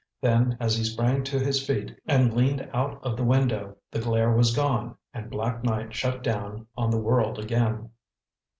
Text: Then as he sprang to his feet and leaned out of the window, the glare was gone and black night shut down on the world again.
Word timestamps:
Then 0.19 0.57
as 0.59 0.75
he 0.75 0.83
sprang 0.83 1.23
to 1.25 1.37
his 1.37 1.63
feet 1.63 1.95
and 2.07 2.33
leaned 2.33 2.67
out 2.73 2.99
of 3.05 3.15
the 3.15 3.23
window, 3.23 3.77
the 3.91 3.99
glare 3.99 4.31
was 4.33 4.51
gone 4.55 4.95
and 5.13 5.29
black 5.29 5.63
night 5.63 5.93
shut 5.93 6.23
down 6.23 6.65
on 6.75 6.89
the 6.89 6.97
world 6.97 7.37
again. 7.37 7.91